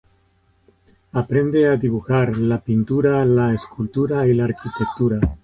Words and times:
Aprende 1.11 1.67
a 1.67 1.75
dibujar, 1.77 2.35
la 2.35 2.59
pintura, 2.59 3.23
la 3.23 3.53
escultura 3.53 4.25
y 4.25 4.33
la 4.33 4.45
arquitectura. 4.45 5.19